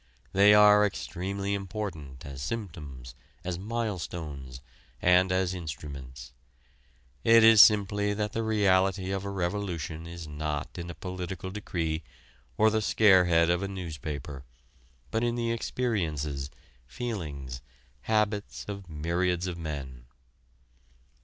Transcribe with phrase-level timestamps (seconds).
[0.33, 3.13] They are extremely important as symptoms,
[3.43, 4.59] as milestones,
[4.99, 6.33] and as instruments.
[7.23, 12.01] It is simply that the reality of a revolution is not in a political decree
[12.57, 14.43] or the scarehead of a newspaper,
[15.11, 16.49] but in the experiences,
[16.87, 17.61] feelings,
[18.09, 20.05] habits of myriads of men.